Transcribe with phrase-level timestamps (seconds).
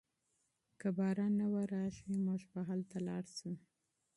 [0.79, 3.51] که باران و نه وریږي موږ به هلته لاړ شو.